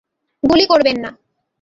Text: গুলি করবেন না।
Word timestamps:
গুলি 0.43 0.65
করবেন 0.65 0.97
না। 0.99 1.09